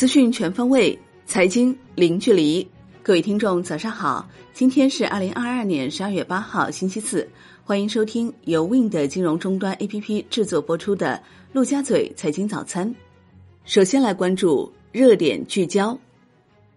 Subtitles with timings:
[0.00, 2.66] 资讯全方位，财经零距离。
[3.02, 4.26] 各位听众，早上好！
[4.54, 7.28] 今天是二零二二年十二月八号，星期四。
[7.64, 11.16] 欢迎收听由 Win 的金融终端 APP 制作播出的
[11.52, 12.88] 《陆家嘴财经早餐》。
[13.66, 15.98] 首先来关注热点聚焦：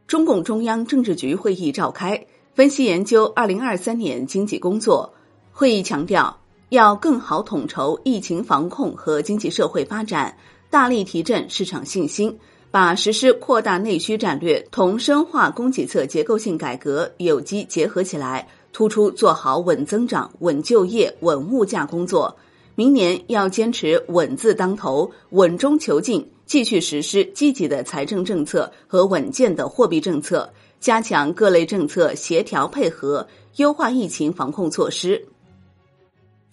[0.06, 5.14] 中共中央政治局会议召开，分析研究二零二三年经济工作。
[5.54, 6.38] 会议强调，
[6.68, 10.38] 要更好统筹疫情防控和经济社会发展，
[10.70, 12.38] 大力提振市场信心。
[12.74, 22.36] 把实施扩大内需战略同深化供给侧结构性改革有机结合起来，突出做好稳增长、稳就业、稳物价工作。
[22.74, 33.28] 明年要坚持稳字当头、稳中求进，继续实施积极的财政政策和稳健的货币政策，加强各类政策协调配合，
[33.58, 35.24] 优化疫情防控措施。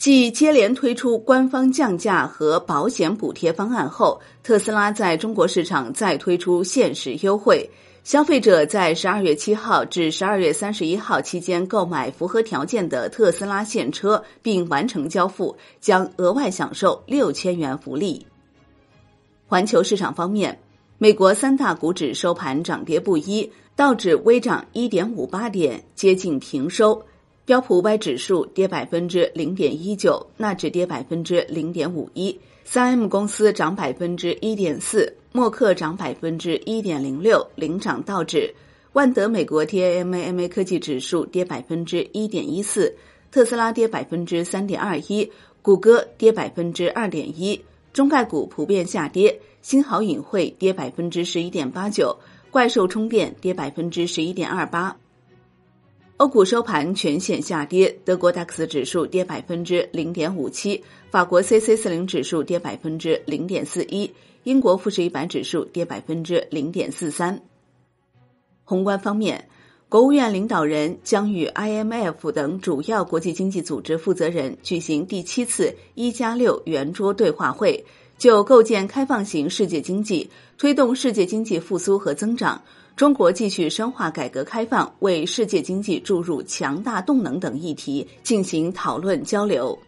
[0.01, 7.71] 继接连推出官方降价和保险补贴方案后，特斯拉在中国市场再推出限时优惠。
[8.03, 18.27] 消费者在十二月七号至十二月三十一号期间购买符合条件的特斯拉现车并完成交付，将额外享受六千元福利。
[19.47, 20.59] 环球市场方面，
[20.97, 27.03] 美国三大股指收盘涨跌不一，道指微涨一点五八点，接近平收。
[27.45, 38.55] 标普五百指数跌百分之零点一九，纳指跌百分之零点五一，三 M 公司涨百分之一点四，默克涨百分之一点零六，领涨道指。
[38.93, 42.95] 万德美国 TAMAMA 科技指数跌百分之一点一四，
[43.33, 45.31] 特斯拉跌百分之三点二一，
[45.63, 47.61] 谷歌跌百分之二点一，
[47.93, 52.17] 中概股普遍下跌，新豪影汇跌百分之十一点八九，
[52.51, 54.97] 怪兽充电跌百分之十一点二八。
[56.21, 64.11] 欧股收盘全线下跌，德国 DAX 指数跌百分之零点五七，法国 c c 四零指数跌百分之零点四一，
[64.43, 67.41] 英国富时一百指数跌百分之零点四三。
[68.65, 69.49] 宏观方面，
[69.89, 77.83] 国务院领导人将与 IMF 等主要国际经济组织负责人举行第七次“一加六”圆桌对话会，
[78.19, 80.29] 就构建开放型世界经济、
[80.59, 82.63] 推动世界经济复苏和增长。
[83.01, 89.79] 中国继续深化改革开放，为世界经济注入强大动能等议题进行讨论交流。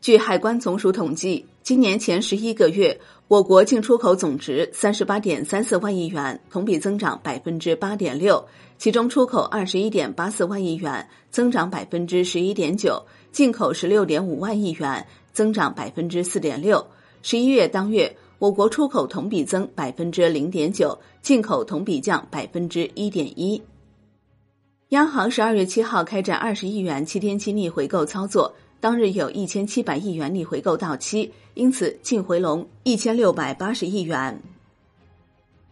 [0.00, 8.46] 据海关总署统计，今年前十一个月，我国进出口总值三十八点三四万亿元，同比增长百分之八点六，
[8.78, 16.86] 其中出口二十一点八四万亿元，增长百分之十一点九；进口十六点五万亿元，增长百分之四点六。
[17.22, 18.16] 十一月当月。
[18.38, 23.60] 我国出口同比增百分之零点九，进口同比降百分之一点一。
[24.90, 34.40] 央行十二月七号开展二十亿元七天期逆回购操作，当日有一千七百亿元逆回购到期，因此净回笼一千六百八十亿元。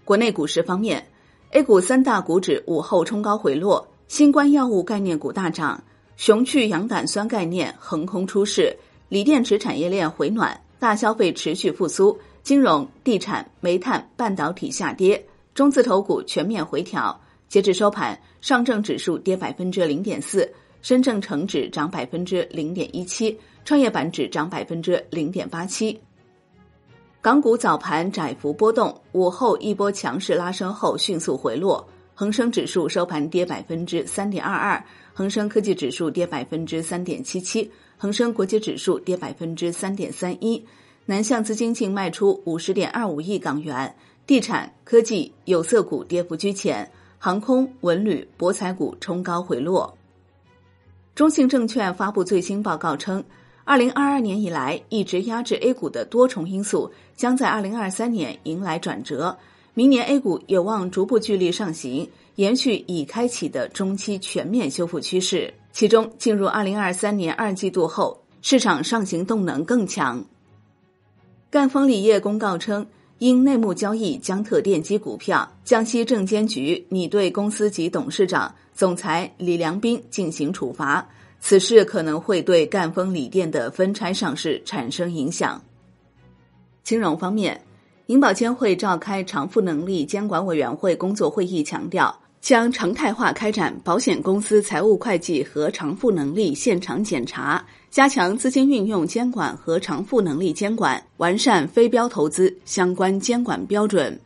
[0.04, 1.06] 国内股市方面
[1.52, 5.84] ，A 股三大股指午后冲高回落，新冠药物概念股大涨，
[6.16, 8.76] 雄去羊胆酸概念横空出世，
[9.08, 12.18] 锂电池产业链回暖，大消费持续复苏。
[12.46, 15.20] 金融、地产、煤炭、半导体下跌，
[15.52, 17.20] 中字头股全面回调。
[17.48, 20.48] 截至收盘，上证指数跌百分之零点四，
[20.80, 25.98] 深证成指涨百分之零点一七，创业板指涨百分之零点八七。
[27.20, 31.84] 港股早盘窄幅波动，午后一波强势拉升后迅速回落。
[32.14, 40.64] 恒生指数收盘跌百分之三点二二，恒生科技指数跌百分之三点七七，恒生国际指数跌百分之三点三一。
[41.08, 43.94] 南向资金净卖出五十点二五亿港元，
[44.26, 49.96] 地产、科技、有色股跌幅居前，航空、文旅、博彩股冲高回落。
[51.14, 53.22] 中信证券发布最新报告称，
[53.64, 59.38] 二零二二年以来一直压制 A 股的多重因素，将在二零二三年迎来转折，
[59.74, 65.54] 明年 A 股有望逐步聚力上行，延续已开启的中期全面修复趋势。
[65.70, 70.24] 其中，进入二零二三年二季度后，市场上行动能更强。
[71.56, 72.86] 赣锋锂业公告称，
[73.16, 81.08] 因内幕交易江特电机股票，江西证监局拟对公司及董事长、总裁李良斌进行处罚。
[81.40, 85.58] 此事可能会对赣锋锂电的分拆上市产生影响。
[86.82, 87.58] 金融方面，
[88.08, 92.14] 银保监会召开偿付能力监管委员会工作会议，强调。
[92.46, 104.16] 将常态化开展保险公司财务会计和偿付能力现场检查，加强资金运用监管和偿付能力监管，完善非标投资相关监管标准。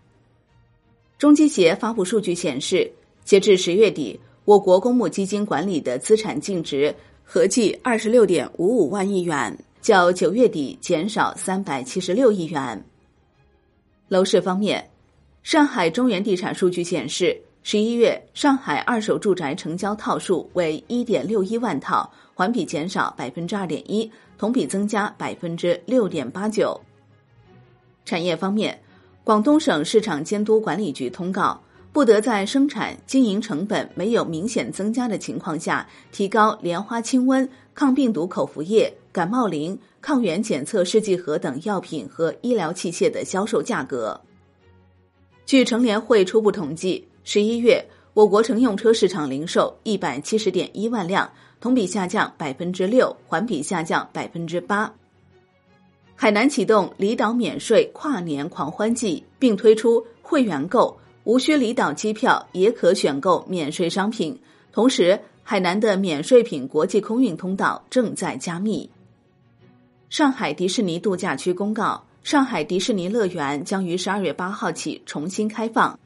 [1.17, 2.93] 中基协发布数据显示，
[3.25, 6.95] 截至十月底，我国公募基金管理的资产净值
[7.25, 12.85] 合计二十六点五五万亿元，较九月底减少三百七十六亿元。
[14.09, 14.87] 楼市方面。
[15.43, 26.81] 上海中原地产数据显示，十一月上海二手住宅成交套数为一点六一万套，环比减少百分之二点一，同比增加百分之六点八九。
[28.07, 28.81] 产业方面，
[29.23, 31.61] 广东省市场监督管理局通告，
[31.93, 44.19] 不得在生产经营成本没有明显增加的情况下，提高莲花清瘟、抗病毒口服液、感冒灵、抗原检测试剂盒等药品和医疗器械的销售价格。
[45.45, 47.85] 据乘联会初步统计，十一月
[48.15, 51.31] 我国乘用车市场零售一百七十点一万辆，
[51.61, 54.93] 同比下降百分之六，环比下降百分之八。
[56.17, 64.39] 海南启动离岛免税跨年狂欢季，并推出会员购无需离岛机票也可选购免税商品。
[64.73, 68.89] 同时，海南的免税品国际空运通道正在加密。
[70.09, 72.03] 上海迪士尼度假区公告。
[72.23, 75.99] 上海迪士尼乐园将于十二月八号起重新开放。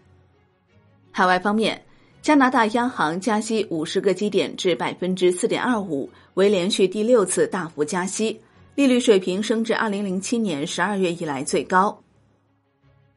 [1.17, 1.81] 海外方面，
[2.23, 8.41] 加拿大央行加息五十个基点至百分之四点二五，为连续第六次大幅加息，
[8.75, 11.97] 利率水平升至二零零七年十二月以来最高。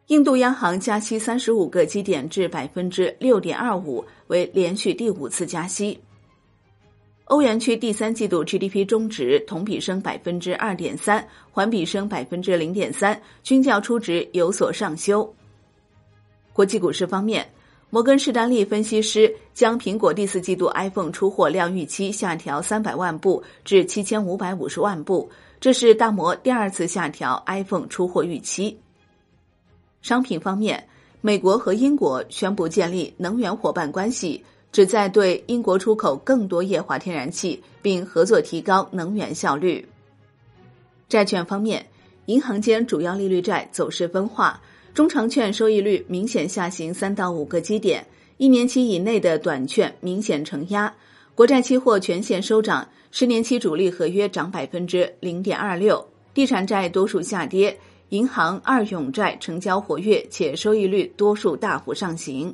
[0.10, 6.00] 印度央行加息三十五个基点至百分之六点二五，为连续第五次加息。
[7.26, 15.34] 欧元区第三季度 GDP 中值同比升百分之二点三，环比升百分之零点三，均较初值有所上修。
[16.54, 17.48] 国际股市方面，
[17.90, 25.30] 摩根士丹利分析师将苹果第四季度 iPhone 出货量预期下调三百万部至七千五百五十万部，
[25.60, 28.78] 这是大摩第二次下调 iPhone 出货预期。
[30.02, 30.88] 商品方面，
[31.22, 34.44] 美国和英国宣布建立能源伙伴关系。
[34.70, 39.88] 旨在对英国出口更多液化天然气，并合作提高能源效率。
[41.08, 41.88] 债券方面，
[42.26, 44.62] 银行间主要利率债走势分化，
[44.98, 48.04] 中长券收益率明显下行三到五个基点，
[48.38, 50.92] 一年期以内的短券明显承压。
[51.36, 56.04] 国债期货全线收涨，十年期主力合约涨百分之零点二六，
[56.34, 57.78] 地产债多数下跌，
[58.10, 62.52] 银行二永债成交活跃且收益率多数大幅上行。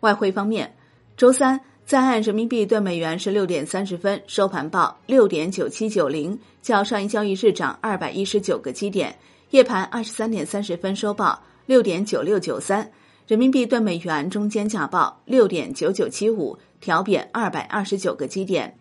[0.00, 0.74] 外汇方面。
[1.18, 9.14] 周三，在岸人民币兑美元十六点三十分收盘报六点九七九零，较上一交易日涨二百一十九个基点。
[9.50, 12.88] 夜盘二十三点三十分收报六点九六九三，
[13.26, 18.72] 人民币兑美元中间价报六点九九七五，调贬二百二十九个基点。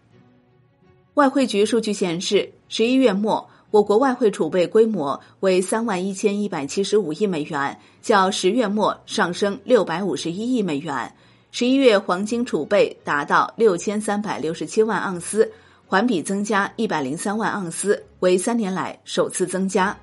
[1.16, 11.12] 外汇局数据显示，十一月末我国外汇储备规模为三万一千一百七十五亿美元，较十月末上升六百五十一亿美元。
[11.52, 15.52] 十一月黄金储备达到六千三百六十七万盎司，
[15.88, 19.98] 环比增加一百零三万盎司，为三年来首次增加。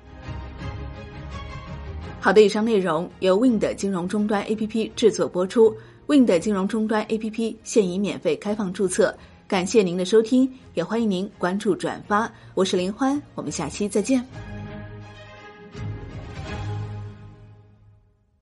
[2.19, 5.73] 好的，以上内容由 Wind 金融终端 APP 制作播出。
[6.07, 9.15] Wind 金融终端 APP 现已免费开放注册，
[9.47, 12.29] 感谢您的收听，也欢迎您关注转发。
[12.53, 14.56] 我是林欢，我们下期再见。